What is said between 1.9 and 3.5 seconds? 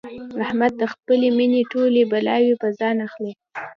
بلاوې په ځان اخلي.